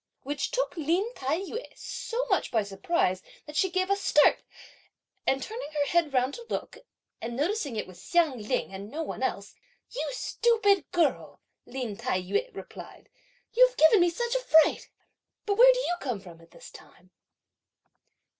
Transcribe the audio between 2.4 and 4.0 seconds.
by surprise that she gave a